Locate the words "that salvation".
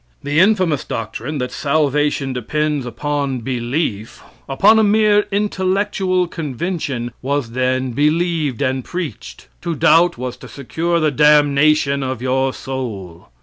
1.37-2.33